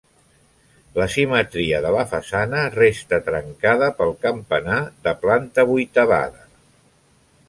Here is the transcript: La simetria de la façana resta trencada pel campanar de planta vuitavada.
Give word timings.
La 0.99 1.05
simetria 1.15 1.81
de 1.85 1.91
la 1.95 2.05
façana 2.13 2.63
resta 2.77 3.19
trencada 3.27 3.91
pel 3.99 4.15
campanar 4.27 4.79
de 5.09 5.17
planta 5.27 5.67
vuitavada. 5.73 6.47